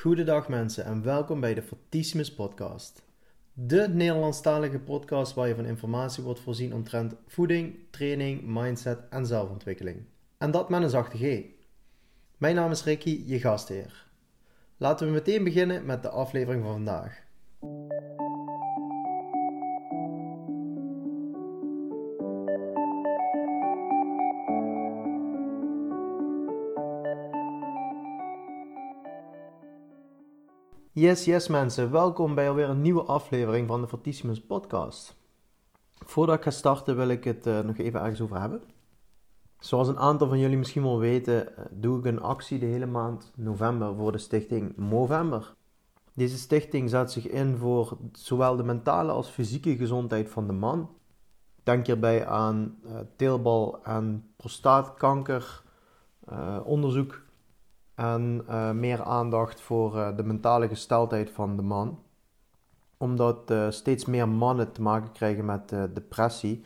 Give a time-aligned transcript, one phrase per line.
[0.00, 3.02] Goedendag mensen en welkom bij de Fortissimus podcast.
[3.52, 10.04] De Nederlandstalige podcast waar je van informatie wordt voorzien omtrent voeding, training, mindset en zelfontwikkeling.
[10.38, 11.42] En dat met een zachte G.
[12.36, 14.06] Mijn naam is Ricky, je gastheer.
[14.76, 17.22] Laten we meteen beginnen met de aflevering van vandaag.
[31.00, 35.16] Yes, yes mensen, welkom bij alweer een nieuwe aflevering van de Fortissimus podcast.
[36.06, 38.62] Voordat ik ga starten wil ik het uh, nog even ergens over hebben.
[39.58, 42.86] Zoals een aantal van jullie misschien wel weten, eh, doe ik een actie de hele
[42.86, 45.54] maand november voor de stichting Movember.
[46.12, 50.90] Deze stichting zet zich in voor zowel de mentale als fysieke gezondheid van de man.
[51.62, 55.62] Denk hierbij aan uh, teelbal- en prostaatkanker,
[56.64, 57.22] onderzoek
[58.00, 62.02] en uh, meer aandacht voor uh, de mentale gesteldheid van de man.
[62.96, 66.64] Omdat uh, steeds meer mannen te maken krijgen met depressie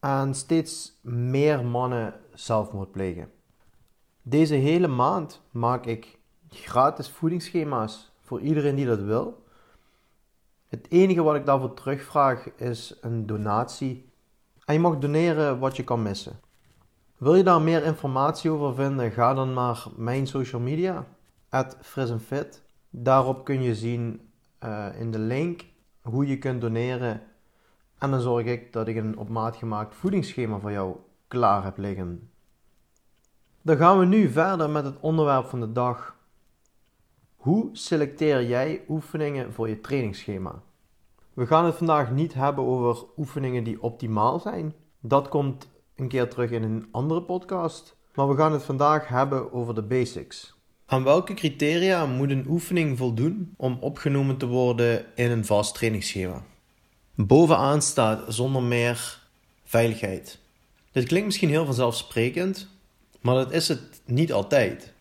[0.00, 3.30] en steeds meer mannen zelfmoord plegen.
[4.22, 6.18] Deze hele maand maak ik
[6.48, 9.44] gratis voedingsschema's voor iedereen die dat wil.
[10.68, 14.12] Het enige wat ik daarvoor terugvraag is een donatie.
[14.64, 16.40] En je mag doneren wat je kan missen.
[17.16, 19.10] Wil je daar meer informatie over vinden?
[19.10, 21.06] Ga dan naar mijn social media,
[22.18, 22.62] fit.
[22.90, 24.28] Daarop kun je zien
[24.64, 25.64] uh, in de link
[26.00, 27.22] hoe je kunt doneren.
[27.98, 30.96] En dan zorg ik dat ik een op maat gemaakt voedingsschema voor jou
[31.28, 32.30] klaar heb liggen.
[33.62, 36.16] Dan gaan we nu verder met het onderwerp van de dag.
[37.36, 40.62] Hoe selecteer jij oefeningen voor je trainingsschema?
[41.34, 44.74] We gaan het vandaag niet hebben over oefeningen die optimaal zijn.
[45.00, 47.96] Dat komt een keer terug in een andere podcast.
[48.14, 50.54] Maar we gaan het vandaag hebben over de basics.
[50.86, 56.42] Aan welke criteria moet een oefening voldoen om opgenomen te worden in een vast trainingsschema?
[57.14, 59.20] Bovenaan staat zonder meer
[59.64, 60.38] veiligheid.
[60.92, 62.68] Dit klinkt misschien heel vanzelfsprekend,
[63.20, 64.92] maar dat is het niet altijd.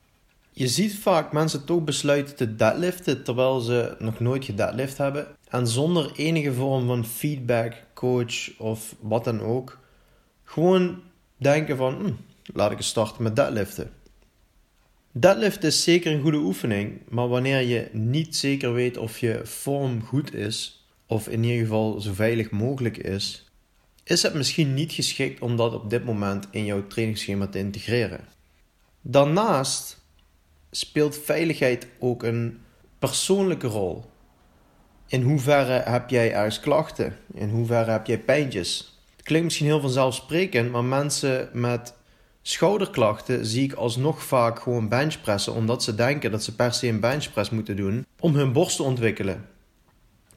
[0.51, 5.27] Je ziet vaak mensen toch besluiten te deadliften terwijl ze nog nooit gedeadlift hebben.
[5.49, 9.79] En zonder enige vorm van feedback, coach of wat dan ook,
[10.43, 11.01] gewoon
[11.37, 12.11] denken van, hm,
[12.53, 13.91] laat ik starten met deadliften.
[15.11, 20.01] Deadlift is zeker een goede oefening, maar wanneer je niet zeker weet of je vorm
[20.01, 23.51] goed is, of in ieder geval zo veilig mogelijk is,
[24.03, 28.27] is het misschien niet geschikt om dat op dit moment in jouw trainingsschema te integreren.
[29.01, 30.01] Daarnaast
[30.71, 32.59] speelt veiligheid ook een
[32.99, 34.05] persoonlijke rol.
[35.07, 37.17] In hoeverre heb jij ergens klachten?
[37.33, 38.92] In hoeverre heb jij pijntjes?
[39.23, 41.93] Klinkt misschien heel vanzelfsprekend, maar mensen met
[42.41, 46.99] schouderklachten zie ik alsnog vaak gewoon benchpressen, omdat ze denken dat ze per se een
[46.99, 49.45] benchpress moeten doen om hun borst te ontwikkelen.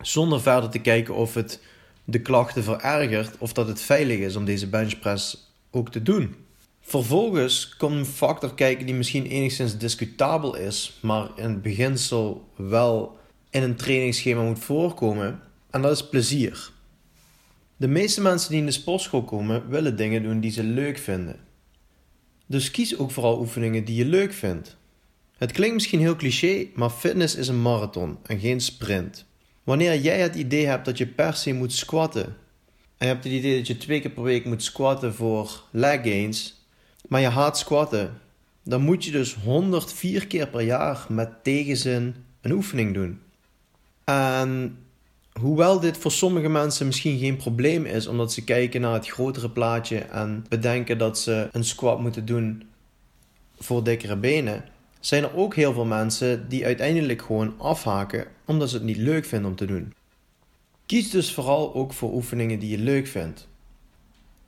[0.01, 1.61] Zonder verder te kijken of het
[2.05, 6.35] de klachten verergert of dat het veilig is om deze benchpress ook te doen.
[6.81, 13.19] Vervolgens komt een factor kijken die misschien enigszins discutabel is, maar in het beginsel wel
[13.51, 16.71] in een trainingsschema moet voorkomen, en dat is plezier.
[17.77, 21.37] De meeste mensen die in de sportschool komen willen dingen doen die ze leuk vinden.
[22.47, 24.77] Dus kies ook vooral oefeningen die je leuk vindt.
[25.37, 29.25] Het klinkt misschien heel cliché, maar fitness is een marathon en geen sprint.
[29.65, 32.25] Wanneer jij het idee hebt dat je per se moet squatten,
[32.97, 36.03] en je hebt het idee dat je twee keer per week moet squatten voor leg
[36.03, 36.67] gains,
[37.09, 38.21] maar je haat squatten,
[38.65, 43.21] dan moet je dus 104 keer per jaar met tegenzin een oefening doen.
[44.05, 44.79] En
[45.41, 49.51] Hoewel dit voor sommige mensen misschien geen probleem is, omdat ze kijken naar het grotere
[49.51, 52.63] plaatje en bedenken dat ze een squat moeten doen
[53.59, 54.65] voor dikkere benen,
[55.01, 59.25] zijn er ook heel veel mensen die uiteindelijk gewoon afhaken omdat ze het niet leuk
[59.25, 59.93] vinden om te doen.
[60.87, 63.49] Kies dus vooral ook voor oefeningen die je leuk vindt.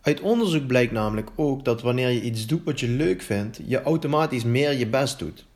[0.01, 3.83] Uit onderzoek blijkt namelijk ook dat wanneer je iets doet wat je leuk vindt, je
[3.83, 5.47] automatisch meer je best doet.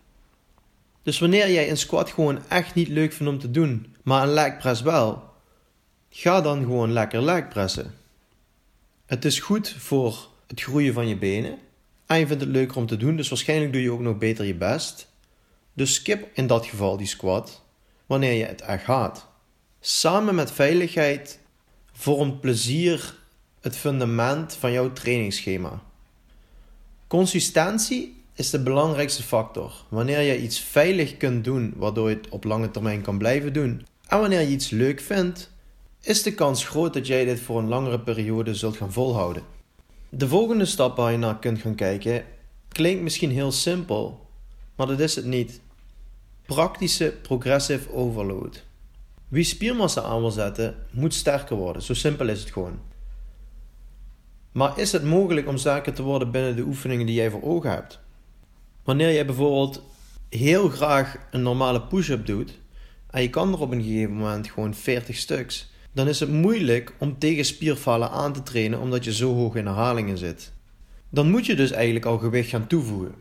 [1.02, 4.32] Dus wanneer jij een squat gewoon echt niet leuk vindt om te doen, maar een
[4.32, 5.22] leg press wel,
[6.10, 7.94] ga dan gewoon lekker leg pressen.
[9.06, 11.58] Het is goed voor het groeien van je benen
[12.06, 14.44] en je vindt het leuker om te doen, dus waarschijnlijk doe je ook nog beter
[14.44, 15.10] je best.
[15.72, 17.62] Dus skip in dat geval die squat
[18.06, 19.26] wanneer je het echt gaat.
[19.80, 21.38] Samen met veiligheid
[21.92, 23.16] vormt plezier
[23.60, 25.82] het fundament van jouw trainingsschema.
[27.06, 29.84] Consistentie is de belangrijkste factor.
[29.88, 33.86] Wanneer je iets veilig kunt doen, waardoor je het op lange termijn kan blijven doen,
[34.12, 35.50] en wanneer je iets leuk vindt,
[36.00, 39.42] is de kans groot dat jij dit voor een langere periode zult gaan volhouden.
[40.08, 42.24] De volgende stap waar je naar kunt gaan kijken
[42.68, 44.26] klinkt misschien heel simpel,
[44.76, 45.60] maar dat is het niet.
[46.46, 48.64] praktische progressive overload.
[49.28, 51.82] Wie spiermassa aan wil zetten, moet sterker worden.
[51.82, 52.80] Zo simpel is het gewoon.
[54.52, 57.70] Maar is het mogelijk om sterker te worden binnen de oefeningen die jij voor ogen
[57.70, 58.00] hebt?
[58.84, 59.82] Wanneer jij bijvoorbeeld
[60.28, 62.60] heel graag een normale push-up doet
[63.12, 66.94] en je kan er op een gegeven moment gewoon 40 stuks, dan is het moeilijk
[66.98, 70.52] om tegen spiervallen aan te trainen omdat je zo hoog in herhalingen zit.
[71.08, 73.14] Dan moet je dus eigenlijk al gewicht gaan toevoegen.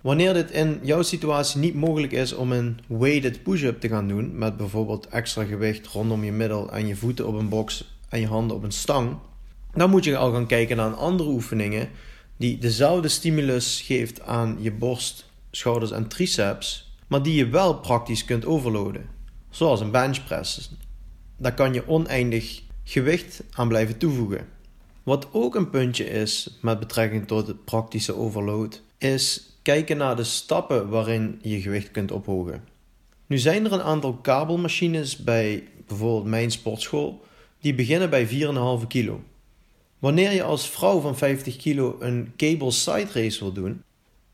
[0.00, 4.38] Wanneer dit in jouw situatie niet mogelijk is om een weighted push-up te gaan doen,
[4.38, 8.26] met bijvoorbeeld extra gewicht rondom je middel en je voeten op een box en je
[8.26, 9.16] handen op een stang,
[9.74, 11.88] dan moet je al gaan kijken naar andere oefeningen
[12.36, 18.24] die dezelfde stimulus geeft aan je borst, schouders en triceps, maar die je wel praktisch
[18.24, 19.08] kunt overloaden.
[19.50, 20.70] Zoals een benchpress.
[21.36, 24.46] Daar kan je oneindig gewicht aan blijven toevoegen.
[25.02, 30.24] Wat ook een puntje is met betrekking tot het praktische overload, is kijken naar de
[30.24, 32.64] stappen waarin je gewicht kunt ophogen.
[33.26, 37.24] Nu zijn er een aantal kabelmachines bij bijvoorbeeld mijn sportschool
[37.60, 39.22] die beginnen bij 4,5 kilo.
[39.98, 43.82] Wanneer je als vrouw van 50 kilo een cable side race wil doen,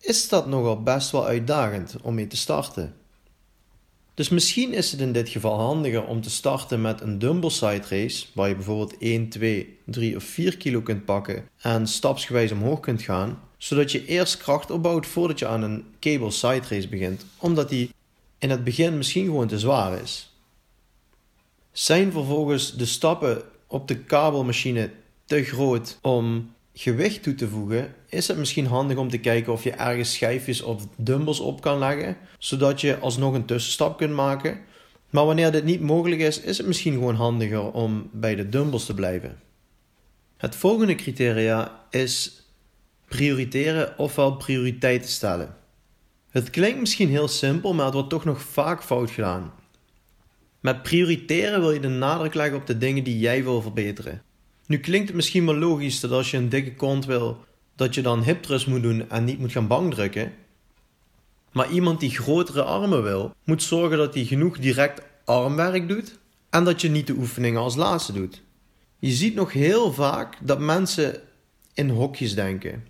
[0.00, 2.94] is dat nogal best wel uitdagend om mee te starten.
[4.14, 7.82] Dus misschien is het in dit geval handiger om te starten met een dumbbell side
[7.88, 12.80] race, waar je bijvoorbeeld 1, 2, 3 of 4 kilo kunt pakken en stapsgewijs omhoog
[12.80, 17.26] kunt gaan, zodat je eerst kracht opbouwt voordat je aan een cable side race begint,
[17.38, 17.94] omdat die
[18.38, 20.34] in het begin misschien gewoon te zwaar is.
[21.72, 24.90] Zijn vervolgens de stappen op de kabelmachine
[25.24, 29.64] te groot om gewicht toe te voegen, is het misschien handig om te kijken of
[29.64, 34.60] je ergens schijfjes of dumbbells op kan leggen, zodat je alsnog een tussenstap kunt maken.
[35.10, 38.86] Maar wanneer dit niet mogelijk is, is het misschien gewoon handiger om bij de dumbbells
[38.86, 39.40] te blijven.
[40.36, 42.42] Het volgende criteria is
[43.08, 45.56] prioriteren ofwel prioriteiten stellen.
[46.30, 49.52] Het klinkt misschien heel simpel, maar het wordt toch nog vaak fout gedaan.
[50.60, 54.22] Met prioriteren wil je de nadruk leggen op de dingen die jij wil verbeteren.
[54.70, 57.44] Nu klinkt het misschien wel logisch dat als je een dikke kont wil,
[57.76, 60.32] dat je dan hip thrust moet doen en niet moet gaan bankdrukken.
[61.52, 66.18] Maar iemand die grotere armen wil, moet zorgen dat hij genoeg direct armwerk doet
[66.50, 68.42] en dat je niet de oefeningen als laatste doet.
[68.98, 71.20] Je ziet nog heel vaak dat mensen
[71.74, 72.84] in hokjes denken.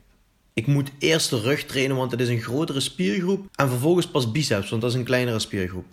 [0.52, 4.30] Ik moet eerst de rug trainen, want het is een grotere spiergroep, en vervolgens pas
[4.30, 5.86] biceps, want dat is een kleinere spiergroep.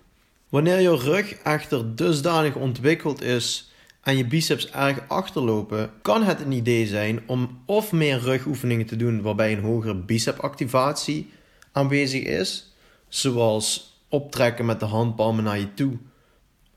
[0.49, 3.66] Wanneer je rug echter dusdanig ontwikkeld is
[4.07, 8.95] en je biceps erg achterlopen, kan het een idee zijn om of meer rugoefeningen te
[8.95, 11.29] doen waarbij een hogere bicepactivatie
[11.71, 12.73] aanwezig is,
[13.07, 15.97] zoals optrekken met de handpalmen naar je toe.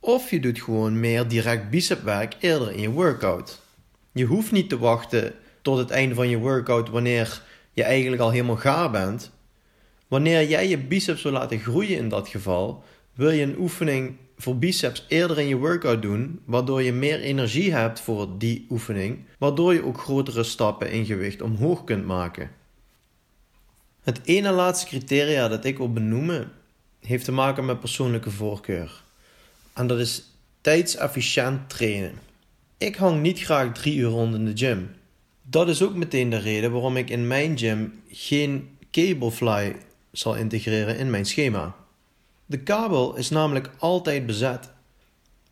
[0.00, 3.60] Of je doet gewoon meer direct bicepwerk eerder in je workout.
[4.12, 7.42] Je hoeft niet te wachten tot het einde van je workout wanneer
[7.72, 9.30] je eigenlijk al helemaal gaar bent.
[10.08, 12.84] Wanneer jij je biceps wil laten groeien in dat geval,
[13.14, 17.72] wil je een oefening voor biceps eerder in je workout doen, waardoor je meer energie
[17.72, 22.50] hebt voor die oefening, waardoor je ook grotere stappen in gewicht omhoog kunt maken.
[24.02, 26.52] Het ene laatste criteria dat ik wil benoemen,
[27.00, 29.02] heeft te maken met persoonlijke voorkeur.
[29.72, 30.22] En dat is
[30.60, 32.12] tijdsefficiënt trainen.
[32.78, 34.90] Ik hang niet graag drie uur rond in de gym.
[35.42, 39.76] Dat is ook meteen de reden waarom ik in mijn gym geen cablefly
[40.12, 41.76] zal integreren in mijn schema.
[42.50, 44.70] De kabel is namelijk altijd bezet.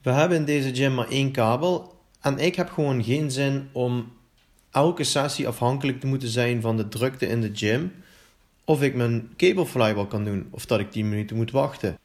[0.03, 4.13] We hebben in deze gym maar één kabel en ik heb gewoon geen zin om
[4.71, 7.93] elke sessie afhankelijk te moeten zijn van de drukte in de gym
[8.65, 11.99] of ik mijn cablefly wel kan doen of dat ik 10 minuten moet wachten.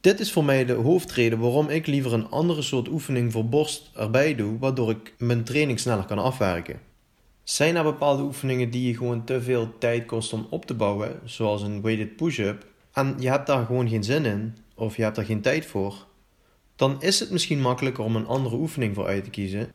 [0.00, 3.90] Dit is voor mij de hoofdreden waarom ik liever een andere soort oefening voor borst
[3.94, 6.80] erbij doe, waardoor ik mijn training sneller kan afwerken.
[7.42, 11.20] Zijn er bepaalde oefeningen die je gewoon te veel tijd kost om op te bouwen,
[11.24, 15.16] zoals een weighted push-up, en je hebt daar gewoon geen zin in, of je hebt
[15.16, 16.06] daar geen tijd voor,
[16.76, 19.72] dan is het misschien makkelijker om een andere oefening voor uit te kiezen.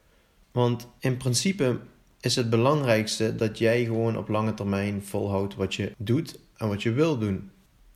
[0.52, 1.80] Want in principe
[2.20, 6.84] is het belangrijkste dat jij gewoon op lange termijn volhoudt wat je doet en wat
[6.84, 7.52] je wil doen.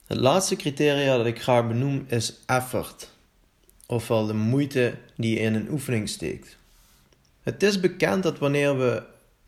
[0.07, 3.09] Het laatste criteria dat ik graag benoem is effort,
[3.85, 6.57] ofwel de moeite die je in een oefening steekt.
[7.41, 9.03] Het is bekend dat wanneer we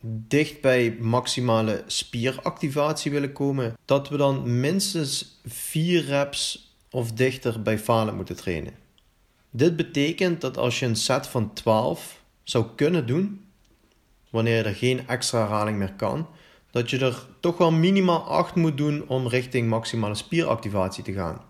[0.05, 7.79] dicht bij maximale spieractivatie willen komen, dat we dan minstens 4 reps of dichter bij
[7.79, 8.73] falen moeten trainen.
[9.49, 13.45] Dit betekent dat als je een set van 12 zou kunnen doen,
[14.29, 16.27] wanneer er geen extra herhaling meer kan,
[16.71, 21.41] dat je er toch wel minimaal 8 moet doen om richting maximale spieractivatie te gaan.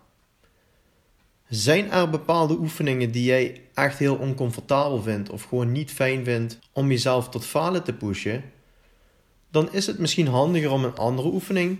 [1.54, 6.58] Zijn er bepaalde oefeningen die jij echt heel oncomfortabel vindt of gewoon niet fijn vindt
[6.72, 8.44] om jezelf tot falen te pushen?
[9.50, 11.78] Dan is het misschien handiger om een andere oefening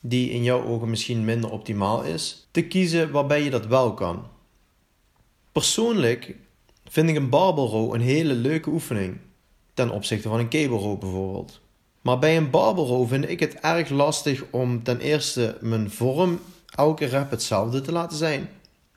[0.00, 4.26] die in jouw ogen misschien minder optimaal is, te kiezen waarbij je dat wel kan.
[5.52, 6.36] Persoonlijk
[6.84, 9.18] vind ik een barbell row een hele leuke oefening
[9.74, 11.60] ten opzichte van een cable row bijvoorbeeld.
[12.02, 16.40] Maar bij een barbell row vind ik het erg lastig om ten eerste mijn vorm
[16.74, 18.48] elke rep hetzelfde te laten zijn.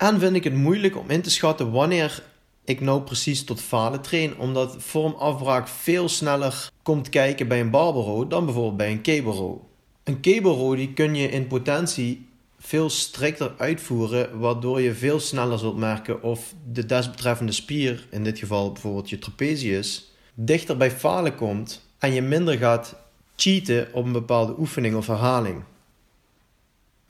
[0.01, 2.24] En vind ik het moeilijk om in te schatten wanneer
[2.63, 8.01] ik nou precies tot falen train, omdat vormafbraak veel sneller komt kijken bij een barbell
[8.01, 9.58] row dan bijvoorbeeld bij een cable row.
[10.03, 12.27] Een cable row die kun je in potentie
[12.60, 18.39] veel strikter uitvoeren, waardoor je veel sneller zult merken of de desbetreffende spier, in dit
[18.39, 22.96] geval bijvoorbeeld je trapezius, dichter bij falen komt en je minder gaat
[23.36, 25.63] cheaten op een bepaalde oefening of herhaling.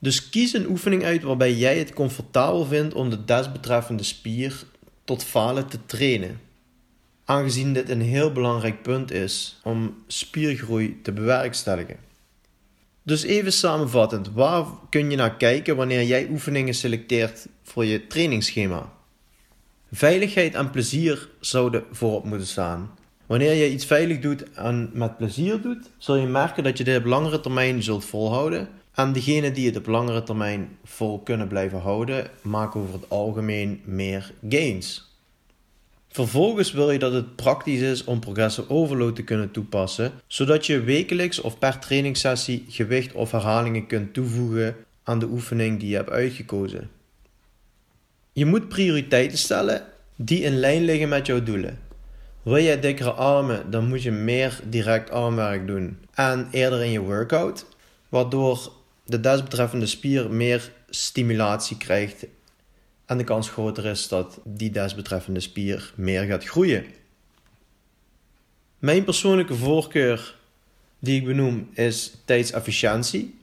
[0.02, 4.64] Dus kies een oefening uit waarbij jij het comfortabel vindt om de desbetreffende spier
[5.04, 6.40] tot falen te trainen.
[7.26, 11.98] Aangezien dit een heel belangrijk punt is om spiergroei te bewerkstelligen.
[13.04, 18.94] Dus even samenvattend, waar kun je naar kijken wanneer jij oefeningen selecteert voor je trainingsschema?
[19.92, 22.92] Veiligheid en plezier zouden voorop moeten staan.
[23.26, 26.98] Wanneer je iets veilig doet en met plezier doet, zul je merken dat je dit
[26.98, 28.81] op langere termijn zult volhouden.
[28.94, 33.82] En degenen die het op langere termijn vol kunnen blijven houden, maken over het algemeen
[33.86, 35.10] meer gains.
[36.08, 40.80] Vervolgens wil je dat het praktisch is om progressive overload te kunnen toepassen, zodat je
[40.80, 46.10] wekelijks of per trainingssessie gewicht of herhalingen kunt toevoegen aan de oefening die je hebt
[46.10, 46.90] uitgekozen.
[48.34, 49.84] Je moet prioriteiten stellen
[50.16, 51.80] die in lijn liggen met jouw doelen.
[52.44, 57.02] Wil jij dikkere armen, dan moet je meer direct armwerk doen en eerder in je
[57.02, 57.66] workout,
[58.10, 58.72] waardoor
[59.12, 62.26] de desbetreffende spier meer stimulatie krijgt
[63.06, 66.86] en de kans groter is dat die desbetreffende spier meer gaat groeien.
[68.80, 70.38] Mijn persoonlijke voorkeur
[71.00, 73.40] die ik benoem is tijdsefficiëntie.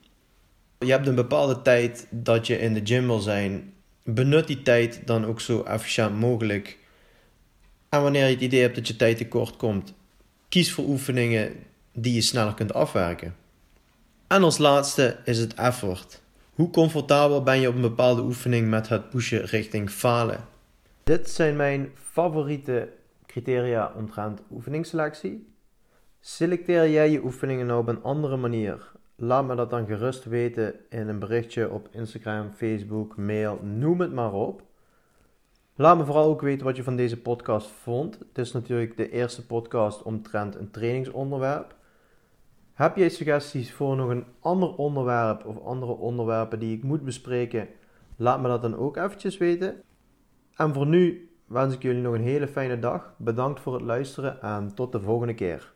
[0.78, 3.72] Je hebt een bepaalde tijd dat je in de gym wil zijn.
[4.04, 6.78] Benut die tijd dan ook zo efficiënt mogelijk.
[7.88, 9.94] En wanneer je het idee hebt dat je tijd tekort komt,
[10.48, 11.52] kies voor oefeningen
[11.92, 13.34] die je sneller kunt afwerken.
[14.28, 16.22] En als laatste is het effort.
[16.54, 20.44] Hoe comfortabel ben je op een bepaalde oefening met het pushen richting falen?
[21.04, 22.88] Dit zijn mijn favoriete
[23.26, 25.52] criteria omtrent oefeningsselectie.
[26.20, 28.90] Selecteer jij je oefeningen nou op een andere manier?
[29.16, 34.12] Laat me dat dan gerust weten in een berichtje op Instagram, Facebook, mail, noem het
[34.12, 34.62] maar op.
[35.74, 38.18] Laat me vooral ook weten wat je van deze podcast vond.
[38.18, 41.76] Het is natuurlijk de eerste podcast omtrent een trainingsonderwerp.
[42.78, 47.68] Heb jij suggesties voor nog een ander onderwerp of andere onderwerpen die ik moet bespreken?
[48.16, 49.82] Laat me dat dan ook eventjes weten.
[50.54, 53.14] En voor nu wens ik jullie nog een hele fijne dag.
[53.16, 55.72] Bedankt voor het luisteren en tot de volgende keer.